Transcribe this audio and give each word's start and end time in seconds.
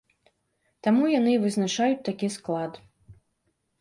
Таму 0.87 1.03
яны 1.19 1.31
і 1.37 1.41
вызначаюць 1.45 2.05
такі 2.11 2.27
склад. 2.37 2.71